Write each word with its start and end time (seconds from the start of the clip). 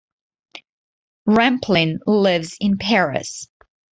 Rampling 1.27 1.99
lives 2.07 2.57
in 2.59 2.79
Paris. 2.79 3.47